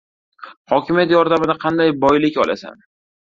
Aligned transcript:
Hokimiyat 0.71 1.13
yordamida 1.15 1.57
qanday 1.67 1.93
boylik 2.07 2.41
olasan? 2.47 2.83